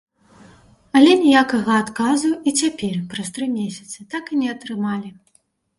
Але 0.99 1.11
ніякага 1.25 1.77
адказу 1.83 2.33
і 2.49 2.55
цяпер, 2.65 2.95
праз 3.15 3.27
тры 3.37 3.45
месяцы, 3.59 3.97
так 4.17 4.23
і 4.35 4.43
не 4.43 4.49
атрымалі. 4.57 5.19